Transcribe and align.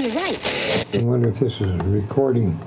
giving 0.00 0.18
you 0.18 0.24
right. 0.24 0.94
I 0.94 1.04
wonder 1.04 1.28
if 1.28 1.38
this 1.38 1.52
is 1.54 1.82
recording. 1.84 2.58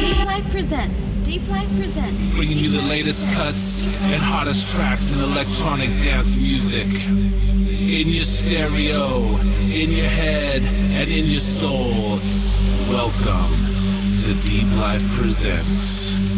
Deep 0.00 0.26
Life 0.26 0.50
presents. 0.50 1.16
Deep 1.24 1.48
Life 1.48 1.68
presents. 1.76 2.34
bringing 2.34 2.58
you 2.58 2.70
the 2.70 2.82
latest 2.82 3.26
cuts 3.32 3.86
and 3.86 4.22
hottest 4.22 4.74
tracks 4.74 5.10
in 5.10 5.20
electronic 5.20 5.90
dance 6.00 6.36
music. 6.36 6.86
In 6.86 8.08
your 8.08 8.24
stereo, 8.24 9.38
in 9.38 9.90
your 9.90 10.08
head, 10.08 10.62
and 10.62 11.10
in 11.10 11.26
your 11.26 11.40
soul. 11.40 12.18
Welcome 12.88 13.52
to 14.22 14.34
Deep 14.46 14.70
Life 14.76 15.06
Presents. 15.14 16.35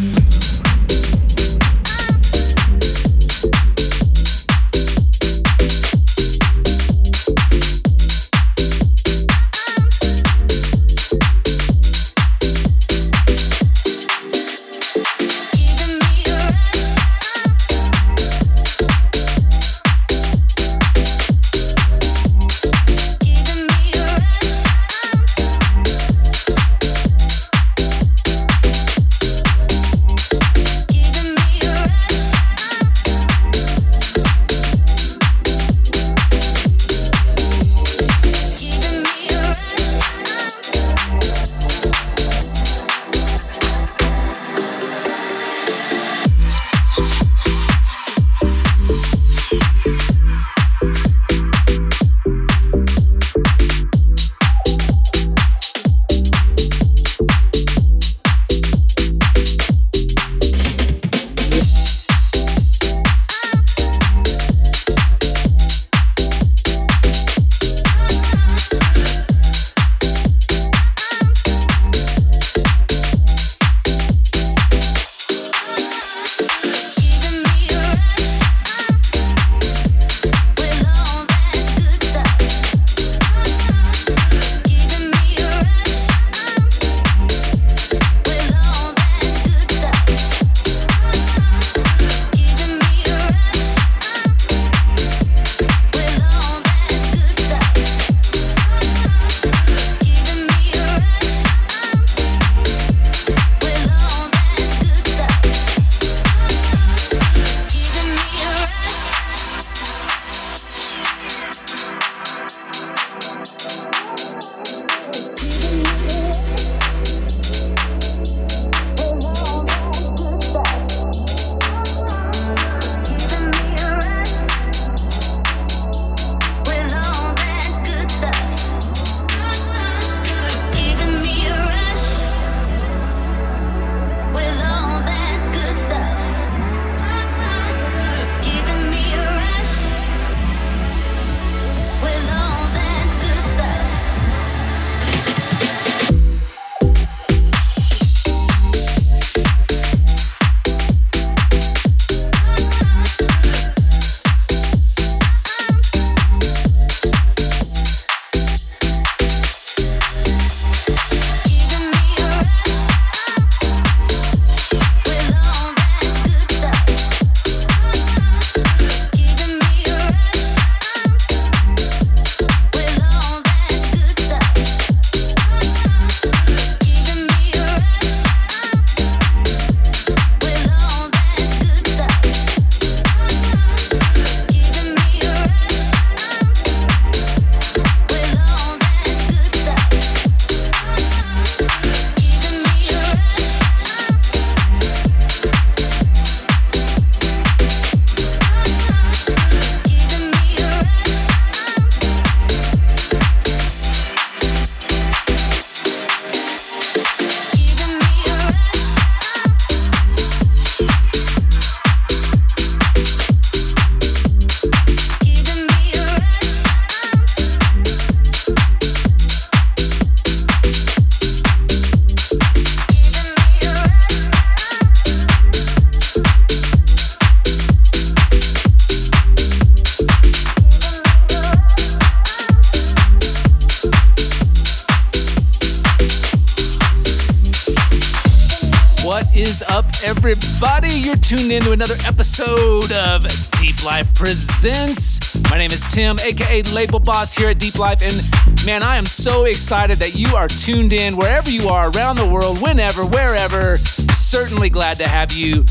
Everybody? 240.04 240.92
You're 240.94 241.16
tuned 241.16 241.50
in 241.50 241.62
to 241.62 241.72
another 241.72 241.96
episode 242.06 242.92
of 242.92 243.26
Deep 243.52 243.84
Life 243.84 244.14
Presents. 244.14 245.40
My 245.50 245.58
name 245.58 245.70
is 245.72 245.86
Tim, 245.92 246.16
aka 246.20 246.62
Label 246.62 246.98
Boss 247.00 247.34
here 247.34 247.48
at 247.48 247.58
Deep 247.58 247.78
Life, 247.78 248.02
and 248.02 248.66
man, 248.66 248.82
I 248.82 248.96
am 248.96 249.04
so 249.04 249.44
excited 249.46 249.98
that 249.98 250.14
you 250.14 250.36
are 250.36 250.46
tuned 250.46 250.92
in 250.92 251.16
wherever 251.16 251.50
you 251.50 251.68
are 251.68 251.90
around 251.90 252.16
the 252.16 252.26
world, 252.26 252.62
whenever, 252.62 253.04
wherever. 253.04 253.76
Certainly 253.78 254.70
glad 254.70 254.98
to 254.98 255.08
have 255.08 255.32
you 255.32 255.64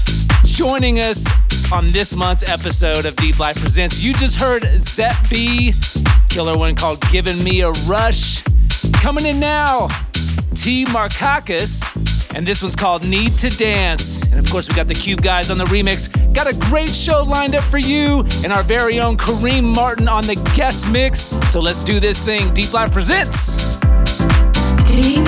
joining 0.43 0.99
us 0.99 1.25
on 1.71 1.87
this 1.87 2.15
month's 2.15 2.49
episode 2.49 3.05
of 3.05 3.15
Deep 3.15 3.39
Life 3.39 3.59
Presents. 3.59 4.01
You 4.01 4.13
just 4.13 4.39
heard 4.39 4.63
Zep 4.79 5.15
B, 5.29 5.73
killer 6.29 6.57
one 6.57 6.75
called 6.75 6.99
Giving 7.11 7.41
Me 7.43 7.61
a 7.61 7.71
Rush. 7.85 8.43
Coming 8.93 9.25
in 9.25 9.39
now, 9.39 9.87
T. 10.53 10.85
Markakis 10.85 11.96
and 12.35 12.45
this 12.45 12.61
one's 12.61 12.75
called 12.75 13.07
Need 13.07 13.31
to 13.33 13.49
Dance. 13.49 14.23
And 14.23 14.39
of 14.39 14.49
course, 14.49 14.67
we 14.67 14.75
got 14.75 14.87
the 14.87 14.93
Cube 14.93 15.21
guys 15.21 15.49
on 15.49 15.57
the 15.57 15.65
remix. 15.65 16.09
Got 16.33 16.47
a 16.47 16.57
great 16.69 16.93
show 16.93 17.23
lined 17.23 17.55
up 17.55 17.63
for 17.63 17.77
you, 17.77 18.25
and 18.43 18.53
our 18.53 18.63
very 18.63 18.99
own 18.99 19.17
Kareem 19.17 19.75
Martin 19.75 20.07
on 20.07 20.25
the 20.25 20.35
guest 20.55 20.89
mix. 20.91 21.29
So 21.51 21.59
let's 21.59 21.83
do 21.83 21.99
this 21.99 22.21
thing. 22.23 22.53
Deep 22.53 22.73
Life 22.73 22.91
presents. 22.91 23.57
Deep 24.95 25.27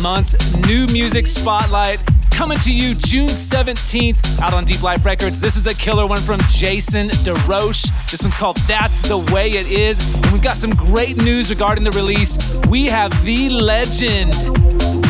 month's 0.00 0.56
new 0.66 0.86
music 0.86 1.26
spotlight 1.26 2.04
coming 2.30 2.58
to 2.58 2.70
you 2.70 2.94
June 2.94 3.28
17th 3.28 4.42
out 4.42 4.52
on 4.52 4.64
Deep 4.64 4.82
Life 4.82 5.06
Records. 5.06 5.40
This 5.40 5.56
is 5.56 5.66
a 5.66 5.74
killer 5.74 6.06
one 6.06 6.20
from 6.20 6.38
Jason 6.48 7.08
DeRoche. 7.08 8.10
This 8.10 8.22
one's 8.22 8.36
called 8.36 8.58
That's 8.68 9.00
the 9.08 9.16
Way 9.16 9.48
It 9.48 9.70
Is. 9.70 10.14
And 10.16 10.26
we've 10.32 10.42
got 10.42 10.56
some 10.56 10.70
great 10.70 11.16
news 11.16 11.48
regarding 11.48 11.84
the 11.84 11.92
release. 11.92 12.36
We 12.68 12.86
have 12.86 13.10
the 13.24 13.48
legend, 13.48 14.34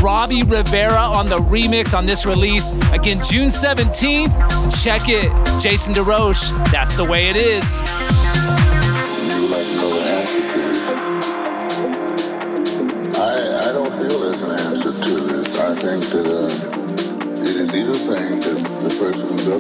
Robbie 0.01 0.45
Rivera, 0.45 1.03
on 1.03 1.29
the 1.29 1.39
remix 1.39 1.97
on 1.97 2.07
this 2.07 2.27
release. 2.27 2.71
Again, 2.93 3.21
June 3.25 3.49
17th. 3.49 4.85
Check 4.85 5.09
it. 5.09 5.33
Jason 5.61 5.95
DeRoche, 5.95 6.71
That's 6.71 6.97
the 6.97 7.05
Way 7.05 7.29
It 7.29 7.37
Is. 7.37 8.16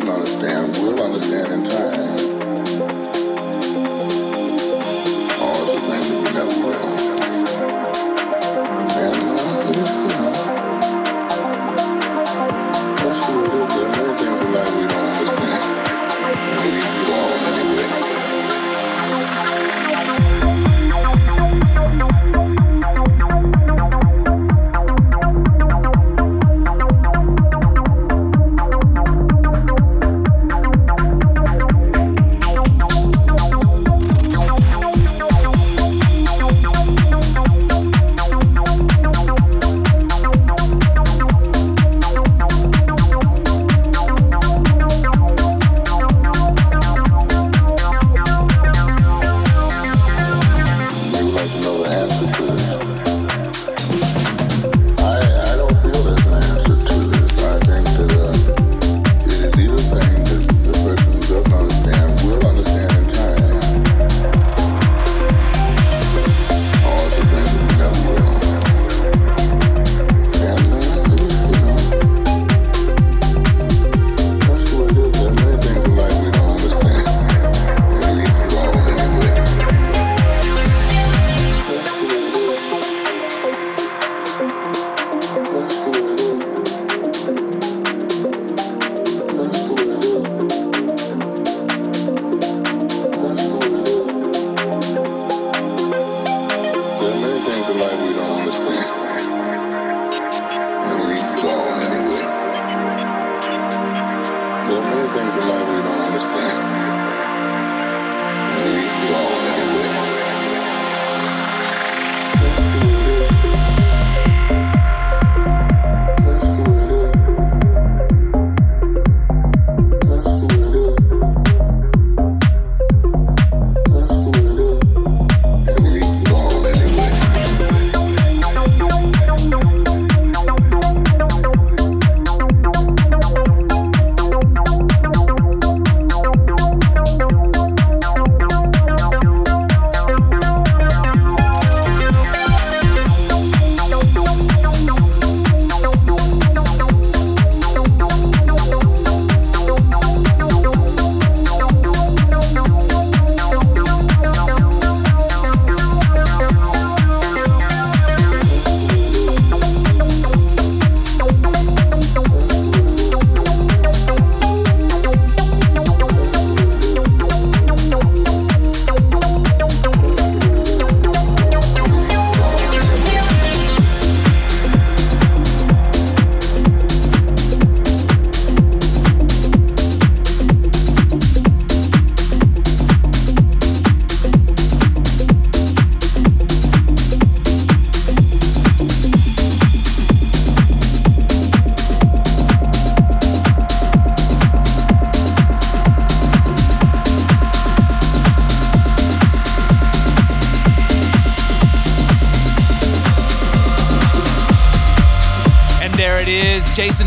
Understand. 0.08 0.76
Will 0.76 1.02
understand 1.02 1.65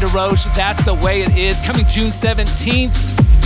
DeRoche. 0.10 0.54
That's 0.56 0.84
the 0.84 0.96
way 0.96 1.22
it 1.22 1.38
is. 1.38 1.60
Coming 1.62 1.86
June 1.88 2.10
17th, 2.10 2.94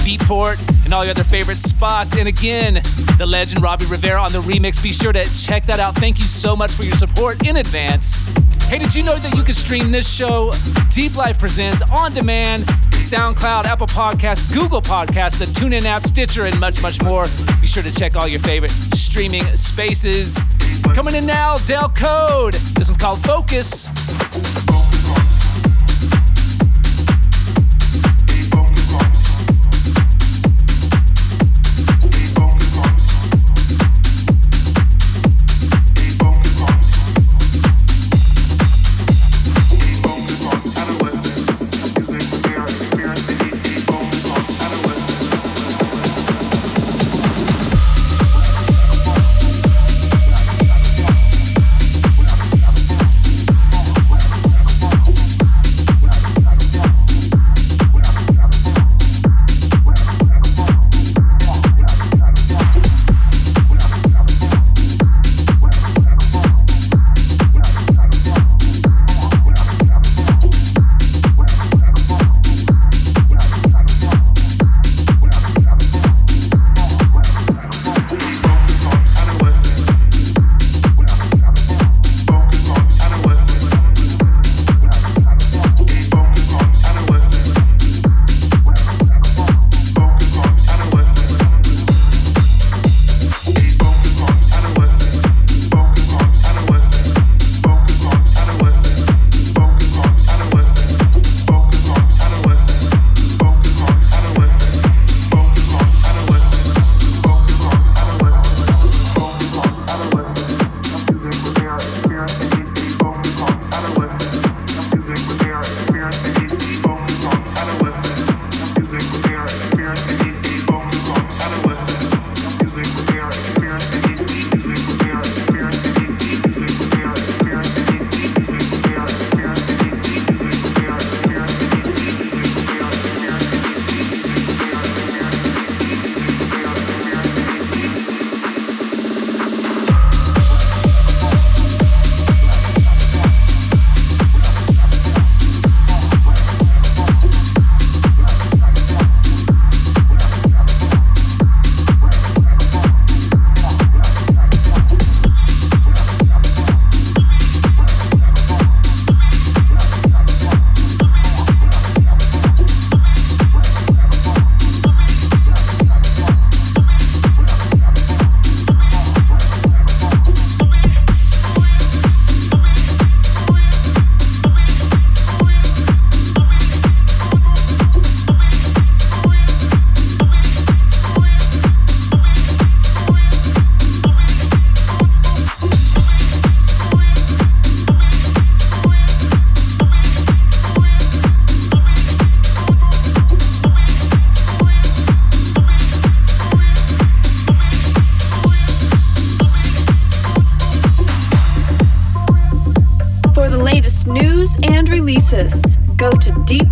Beatport 0.05 0.59
and 0.85 0.93
all 0.93 1.03
your 1.03 1.11
other 1.11 1.23
favorite 1.23 1.57
spots. 1.57 2.17
And 2.17 2.27
again, 2.27 2.75
the 3.17 3.25
legend 3.25 3.61
Robbie 3.61 3.85
Rivera 3.85 4.21
on 4.21 4.31
the 4.31 4.39
remix. 4.39 4.81
Be 4.81 4.91
sure 4.91 5.11
to 5.11 5.23
check 5.45 5.65
that 5.65 5.79
out. 5.79 5.95
Thank 5.95 6.19
you 6.19 6.25
so 6.25 6.55
much 6.55 6.71
for 6.71 6.83
your 6.83 6.95
support 6.95 7.45
in 7.47 7.57
advance. 7.57 8.21
Hey, 8.69 8.79
did 8.79 8.95
you 8.95 9.03
know 9.03 9.15
that 9.15 9.35
you 9.35 9.43
can 9.43 9.53
stream 9.53 9.91
this 9.91 10.11
show, 10.13 10.51
Deep 10.89 11.15
Life 11.15 11.39
Presents, 11.39 11.81
on 11.91 12.13
demand? 12.13 12.63
SoundCloud, 12.91 13.65
Apple 13.65 13.87
Podcasts, 13.87 14.51
Google 14.53 14.81
Podcasts, 14.81 15.37
the 15.37 15.45
TuneIn 15.45 15.83
app, 15.83 16.03
Stitcher, 16.03 16.45
and 16.45 16.57
much, 16.59 16.81
much 16.81 17.01
more. 17.03 17.25
Be 17.61 17.67
sure 17.67 17.83
to 17.83 17.93
check 17.93 18.15
all 18.15 18.27
your 18.27 18.39
favorite 18.39 18.71
streaming 18.93 19.43
spaces. 19.55 20.39
Coming 20.95 21.15
in 21.15 21.25
now, 21.25 21.57
Del 21.67 21.89
Code. 21.89 22.53
This 22.53 22.87
one's 22.87 22.97
called 22.97 23.19
Focus. 23.23 23.89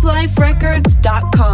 deepliferecords.com. 0.02 1.51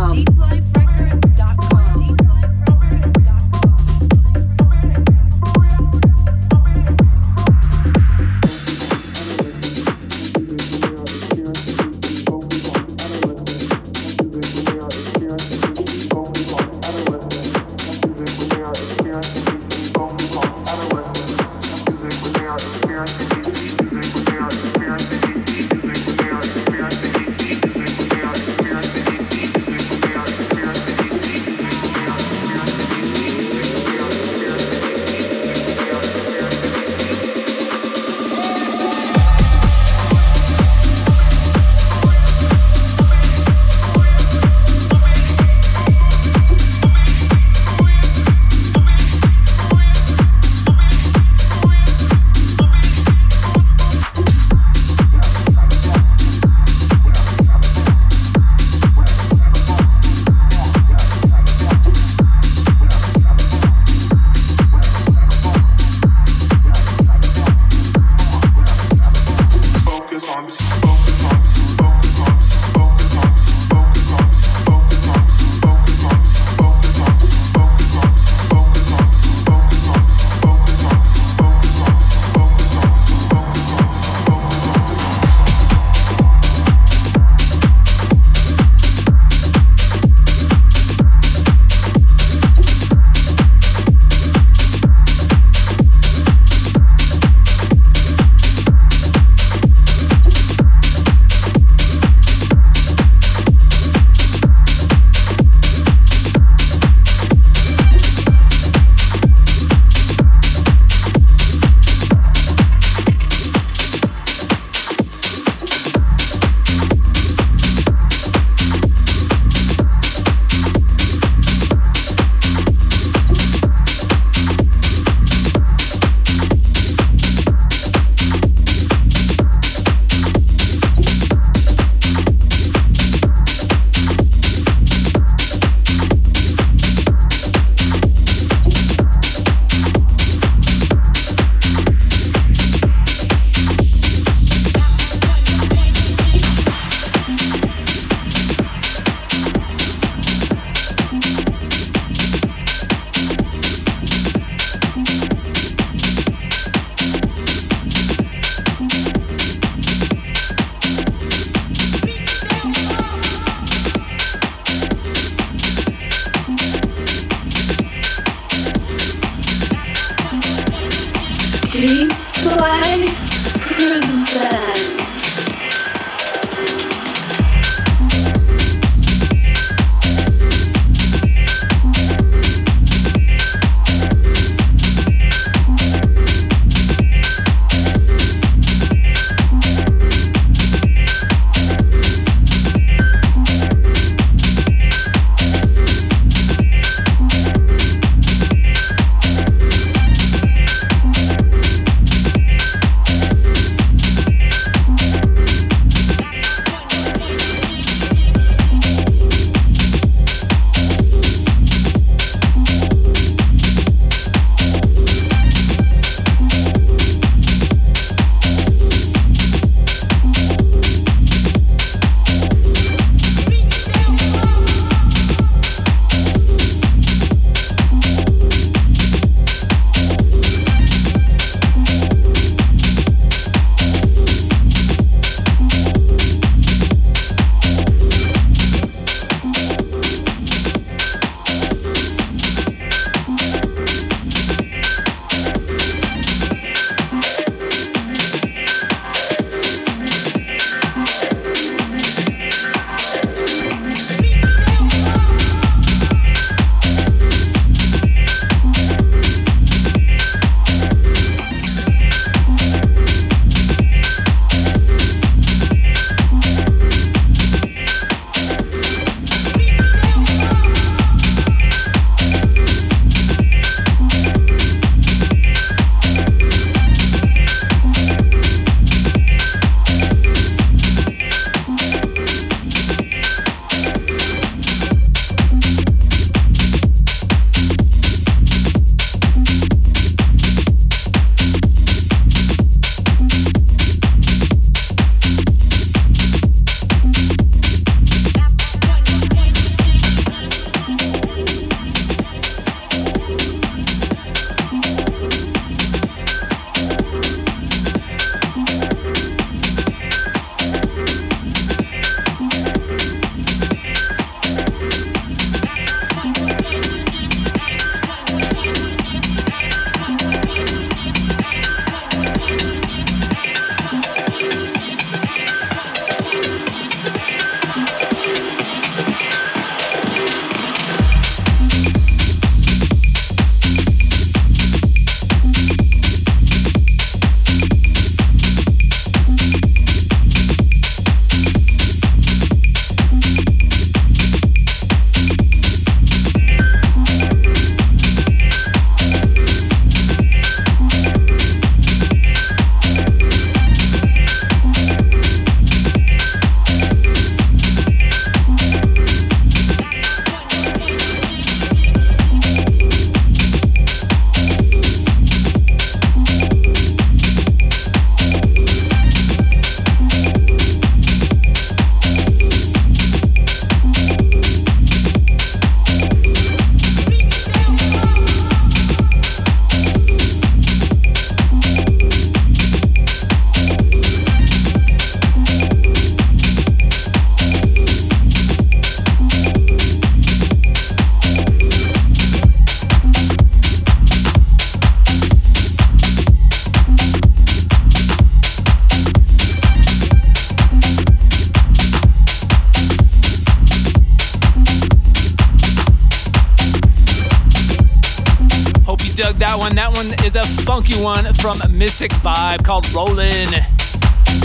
funky 410.68 411.02
one 411.02 411.24
from 411.32 411.58
Mystic 411.70 412.10
Vibe 412.20 412.62
called 412.62 412.84
Rollin'. 412.92 413.48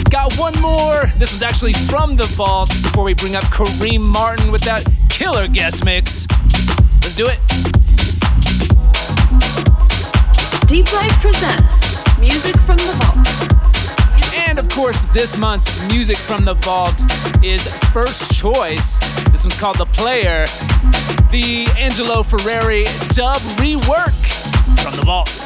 Got 0.09 0.33
one 0.35 0.53
more. 0.61 1.07
This 1.17 1.33
was 1.33 1.41
actually 1.41 1.73
from 1.73 2.15
the 2.15 2.23
vault 2.37 2.69
before 2.69 3.03
we 3.03 3.13
bring 3.13 3.35
up 3.35 3.43
Kareem 3.51 3.99
Martin 3.99 4.49
with 4.49 4.61
that 4.61 4.87
killer 5.09 5.49
guest 5.49 5.83
mix. 5.83 6.25
Let's 7.01 7.13
do 7.17 7.25
it. 7.27 7.37
Deep 10.65 10.93
Life 10.93 11.11
presents 11.19 12.07
music 12.21 12.57
from 12.61 12.77
the 12.77 12.95
vault. 13.03 14.47
And 14.47 14.57
of 14.59 14.69
course, 14.69 15.01
this 15.11 15.37
month's 15.37 15.89
music 15.89 16.15
from 16.15 16.45
the 16.45 16.53
vault 16.53 17.01
is 17.43 17.67
First 17.91 18.33
Choice. 18.33 18.97
This 19.33 19.43
one's 19.43 19.59
called 19.59 19.77
The 19.77 19.87
Player, 19.87 20.45
the 21.31 21.67
Angelo 21.77 22.23
Ferrari 22.23 22.85
dub 23.09 23.41
rework 23.59 24.15
from 24.81 24.95
the 24.95 25.03
vault. 25.03 25.42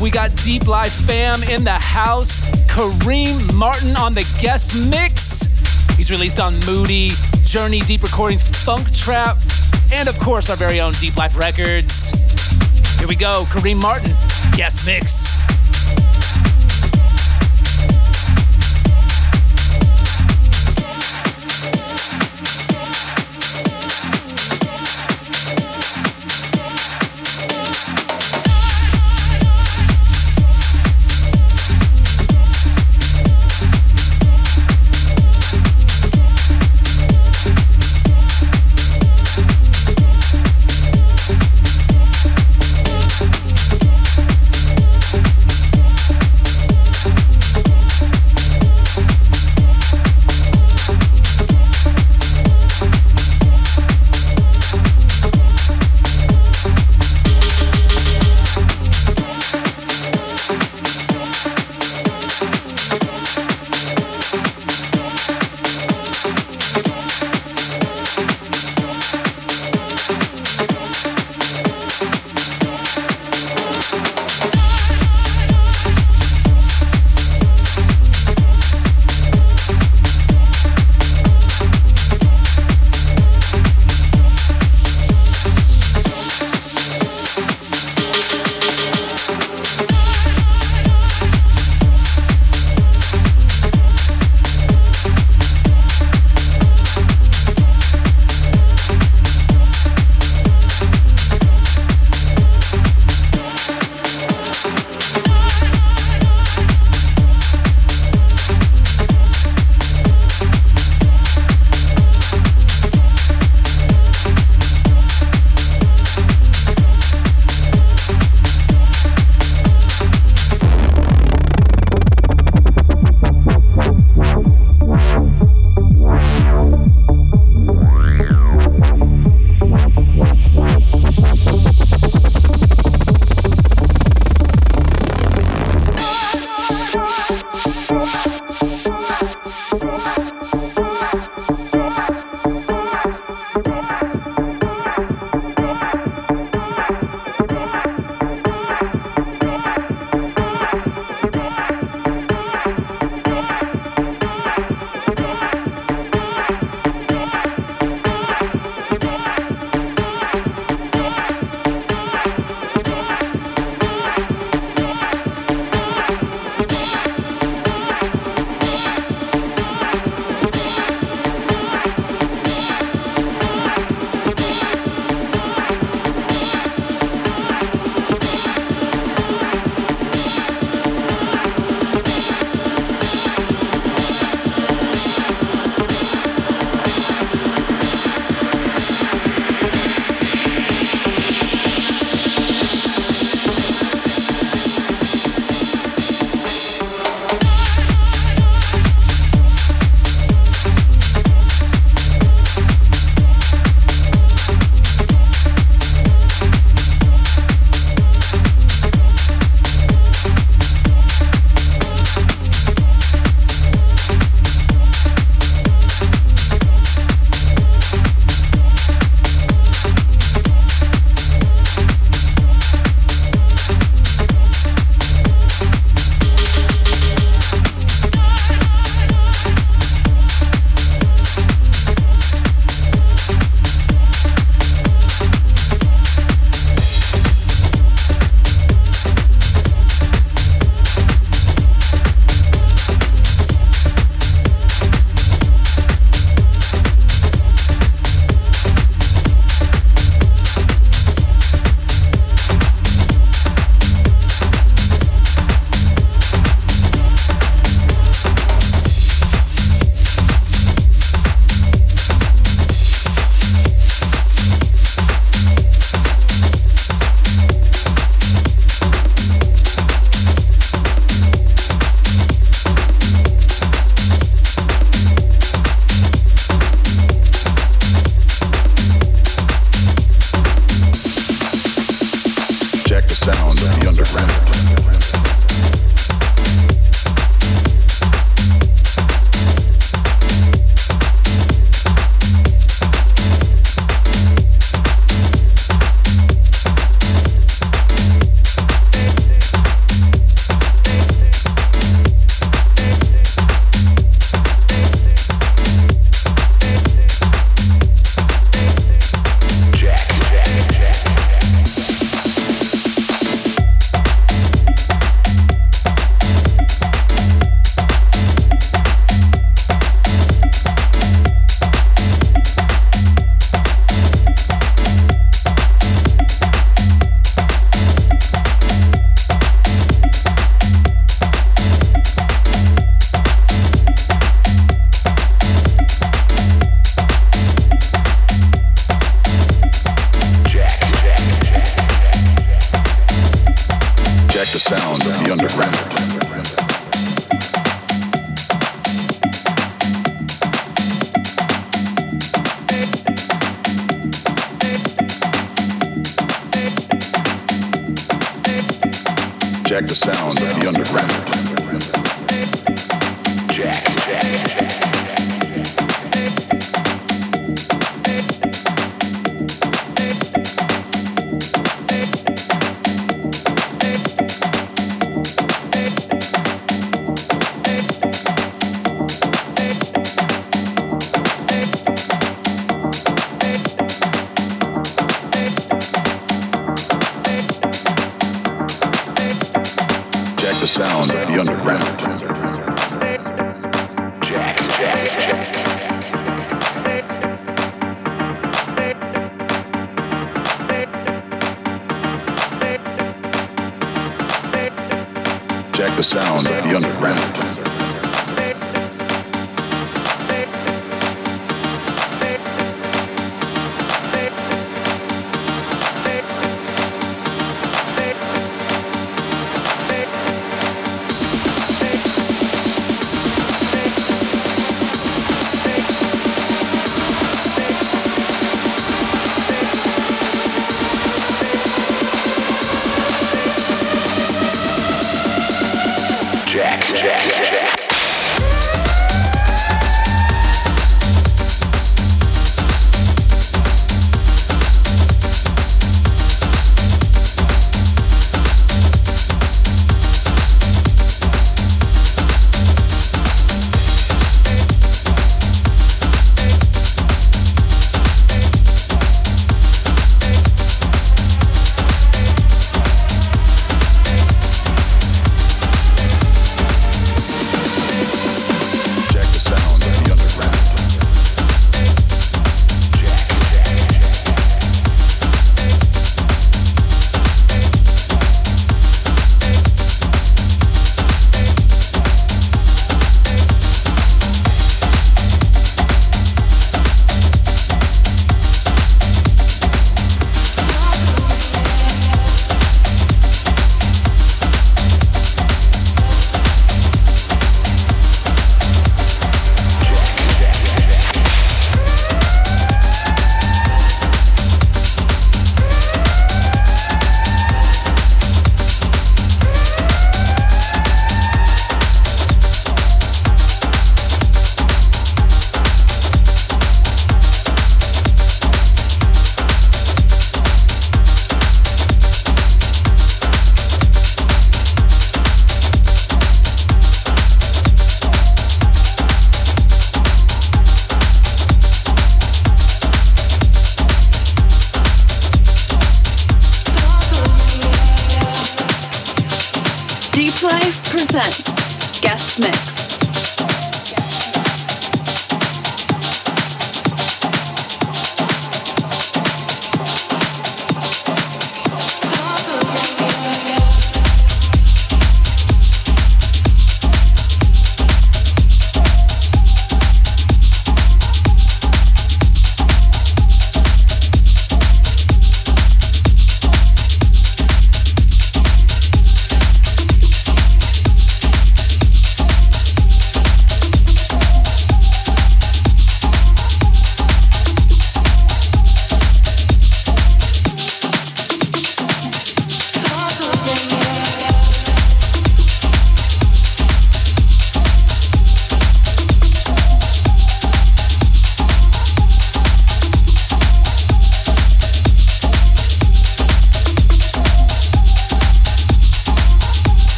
We 0.00 0.10
got 0.10 0.34
Deep 0.36 0.66
Life 0.66 0.92
fam 0.92 1.42
in 1.42 1.62
the 1.62 1.72
house. 1.72 2.40
Kareem 2.66 3.52
Martin 3.52 3.94
on 3.96 4.14
the 4.14 4.26
guest 4.40 4.74
mix. 4.88 5.42
He's 5.96 6.10
released 6.10 6.40
on 6.40 6.58
Moody, 6.66 7.10
Journey 7.44 7.80
Deep 7.80 8.02
Recordings, 8.02 8.42
Funk 8.64 8.90
Trap, 8.94 9.36
and 9.92 10.08
of 10.08 10.18
course 10.18 10.48
our 10.48 10.56
very 10.56 10.80
own 10.80 10.92
Deep 10.94 11.18
Life 11.18 11.36
Records. 11.36 12.12
Here 12.98 13.08
we 13.08 13.16
go, 13.16 13.44
Kareem 13.48 13.82
Martin, 13.82 14.12
guest 14.56 14.86
mix. 14.86 15.19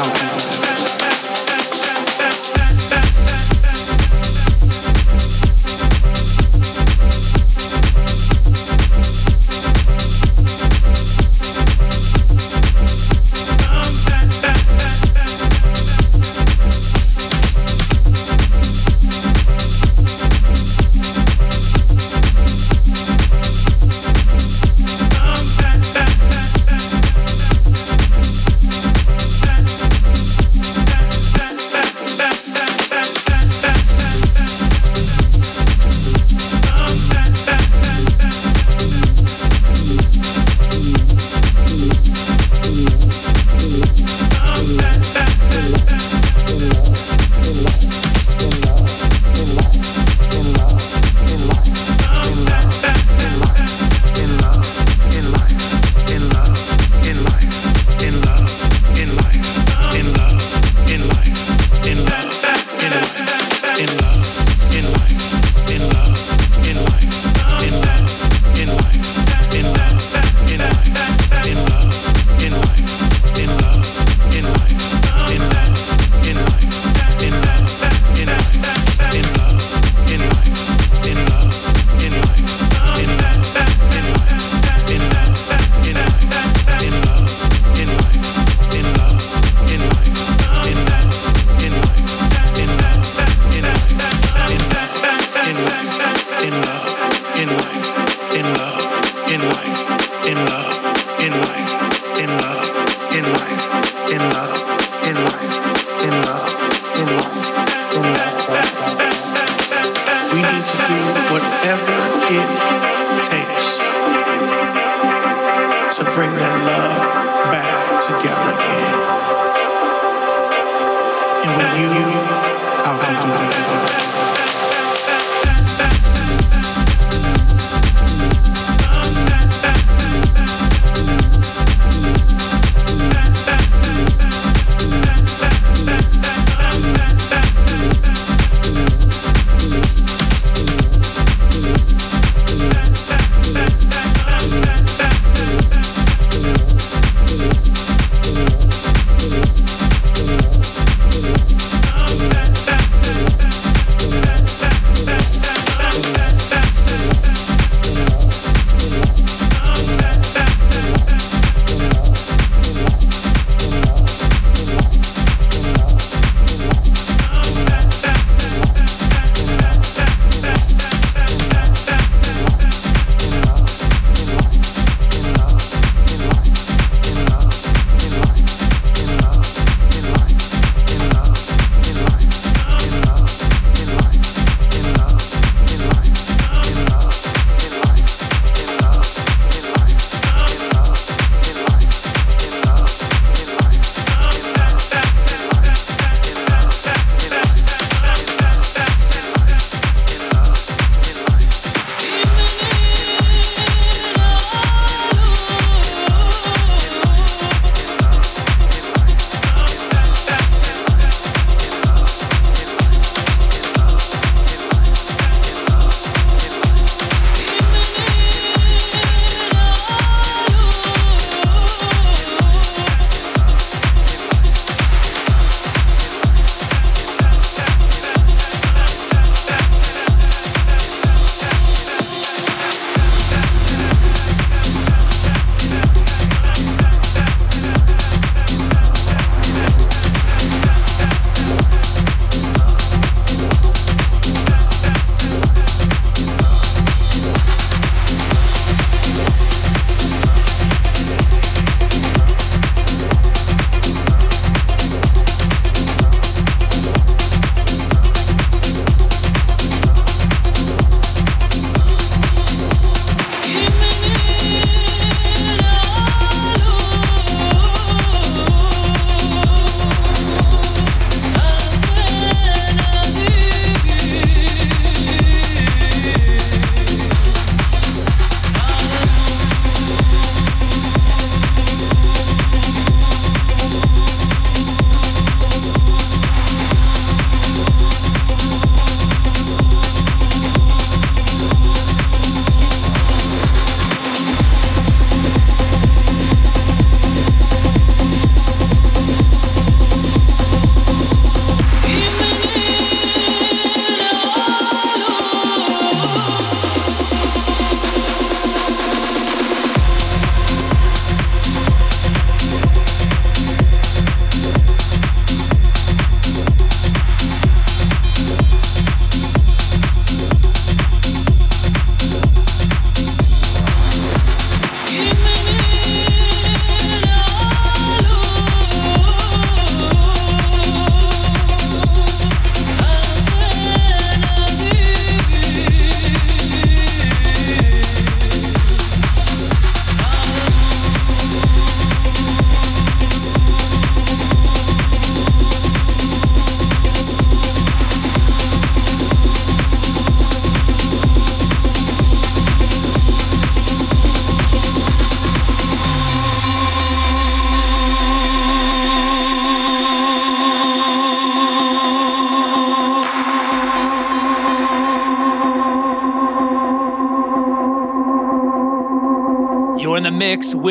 I'll 0.00 0.12
do 0.12 0.37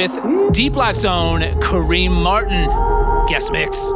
with 0.07 0.53
Deep 0.53 0.75
Life's 0.75 1.05
own 1.05 1.41
Kareem 1.41 2.11
Martin. 2.11 2.67
Guest 3.27 3.51
mix. 3.51 3.87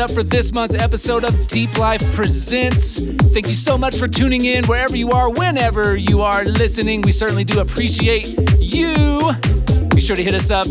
up 0.00 0.10
for 0.10 0.22
this 0.22 0.52
month's 0.52 0.74
episode 0.74 1.24
of 1.24 1.46
Deep 1.46 1.78
Life 1.78 2.14
Presents. 2.14 3.06
Thank 3.32 3.46
you 3.46 3.54
so 3.54 3.78
much 3.78 3.96
for 3.96 4.06
tuning 4.06 4.44
in 4.44 4.66
wherever 4.66 4.94
you 4.94 5.10
are, 5.12 5.30
whenever 5.30 5.96
you 5.96 6.20
are 6.20 6.44
listening. 6.44 7.00
We 7.00 7.12
certainly 7.12 7.44
do 7.44 7.60
appreciate 7.60 8.36
you. 8.58 9.18
Be 9.94 10.00
sure 10.02 10.14
to 10.14 10.22
hit 10.22 10.34
us 10.34 10.50
up 10.50 10.66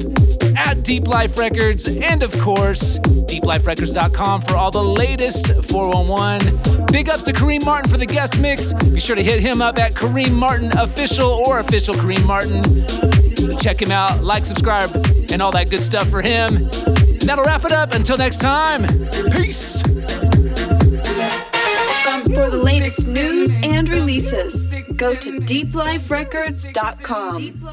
at 0.55 0.83
Deep 0.83 1.07
Life 1.07 1.39
Records 1.39 1.97
and, 1.97 2.21
of 2.21 2.37
course, 2.39 2.99
deepliferecords.com 2.99 4.41
for 4.41 4.57
all 4.57 4.69
the 4.69 4.83
latest 4.83 5.47
411. 5.65 6.85
Big 6.91 7.09
ups 7.09 7.23
to 7.23 7.33
Kareem 7.33 7.65
Martin 7.65 7.89
for 7.89 7.97
the 7.97 8.05
guest 8.05 8.39
mix. 8.39 8.73
Be 8.73 8.99
sure 8.99 9.15
to 9.15 9.23
hit 9.23 9.39
him 9.39 9.61
up 9.61 9.79
at 9.79 9.93
Kareem 9.93 10.33
Martin 10.33 10.77
Official 10.77 11.29
or 11.29 11.59
Official 11.59 11.95
Kareem 11.95 12.23
Martin. 12.25 12.63
Check 13.57 13.81
him 13.81 13.91
out, 13.91 14.23
like, 14.23 14.45
subscribe, 14.45 14.89
and 15.31 15.41
all 15.41 15.51
that 15.51 15.69
good 15.71 15.81
stuff 15.81 16.09
for 16.09 16.21
him. 16.21 16.69
That'll 17.25 17.43
wrap 17.43 17.65
it 17.65 17.71
up. 17.71 17.93
Until 17.93 18.17
next 18.17 18.37
time, 18.37 18.83
peace. 19.31 19.81
For 22.35 22.49
the 22.49 22.59
latest 22.61 23.07
news 23.07 23.55
and 23.63 23.89
releases, 23.89 24.75
go 24.95 25.15
to 25.15 25.39
deepliferecords.com. 25.39 27.64